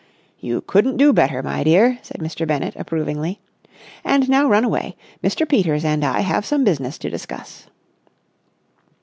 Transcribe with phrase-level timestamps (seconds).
[0.39, 2.47] "You couldn't do better, my dear," said Mr.
[2.47, 3.39] Bennett, approvingly.
[4.03, 4.95] "And now run away.
[5.23, 5.47] Mr.
[5.47, 7.67] Peters and I have some business to discuss."